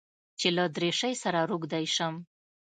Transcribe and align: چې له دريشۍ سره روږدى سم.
چې 0.39 0.47
له 0.57 0.63
دريشۍ 0.75 1.13
سره 1.23 1.39
روږدى 1.49 1.83
سم. 1.95 2.13